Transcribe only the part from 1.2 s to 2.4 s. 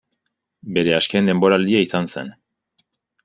denboraldia izan zen.